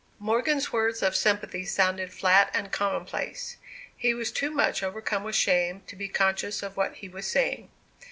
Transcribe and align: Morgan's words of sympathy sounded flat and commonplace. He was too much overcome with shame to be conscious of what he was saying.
Morgan's 0.17 0.73
words 0.73 1.03
of 1.03 1.15
sympathy 1.15 1.63
sounded 1.63 2.11
flat 2.11 2.49
and 2.55 2.71
commonplace. 2.71 3.57
He 3.95 4.15
was 4.15 4.31
too 4.31 4.49
much 4.49 4.81
overcome 4.81 5.23
with 5.23 5.35
shame 5.35 5.83
to 5.85 5.95
be 5.95 6.07
conscious 6.07 6.63
of 6.63 6.75
what 6.75 6.95
he 6.95 7.07
was 7.07 7.27
saying. 7.27 7.69